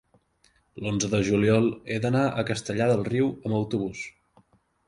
l'onze 0.85 1.09
de 1.11 1.19
juliol 1.27 1.69
he 1.93 1.99
d'anar 2.05 2.23
a 2.31 2.47
Castellar 2.49 2.91
del 2.93 3.07
Riu 3.13 3.33
amb 3.37 3.59
autobús. 3.63 4.03